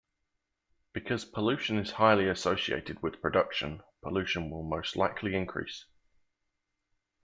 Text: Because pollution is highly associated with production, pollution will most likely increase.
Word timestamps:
Because 0.93 1.25
pollution 1.25 1.77
is 1.77 1.91
highly 1.91 2.27
associated 2.27 3.03
with 3.03 3.21
production, 3.21 3.83
pollution 4.01 4.49
will 4.49 4.63
most 4.63 4.95
likely 4.95 5.35
increase. 5.35 5.85